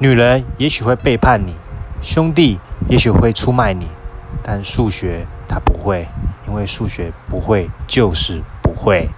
[0.00, 1.52] 女人也许会背叛你
[2.02, 2.56] 兄弟
[2.88, 3.88] 也许会出卖你
[4.44, 6.06] 但数学它不会
[6.46, 9.08] 因为数学不会就是不会。